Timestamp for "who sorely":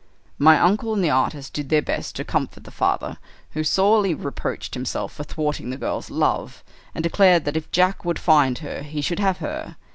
3.51-4.15